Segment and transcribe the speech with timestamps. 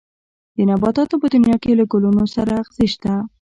[0.55, 3.13] د نباتاتو په دنيا کې له ګلونو سره ازغي شته.